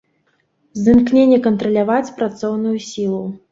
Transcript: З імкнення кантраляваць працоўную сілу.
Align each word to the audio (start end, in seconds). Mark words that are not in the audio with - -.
З 0.81 0.95
імкнення 0.95 1.39
кантраляваць 1.49 2.13
працоўную 2.17 2.75
сілу. 2.89 3.25